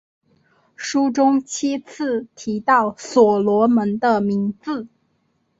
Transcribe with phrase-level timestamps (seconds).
[0.75, 4.87] 书中七次提到所罗门的名字。